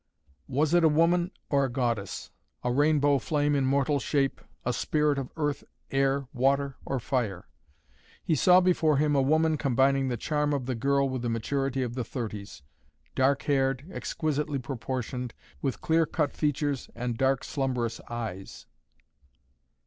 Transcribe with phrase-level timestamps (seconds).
[0.47, 2.31] Was it a woman, or a goddess?
[2.63, 7.47] A rainbow flame in mortal shape, a spirit of earth, air, water or fire?
[8.23, 11.83] He saw before him a woman combining the charm of the girl with the maturity
[11.83, 12.63] of the thirties,
[13.13, 18.65] dark haired, exquisitely proportioned, with clear cut features and dark slumbrous eyes.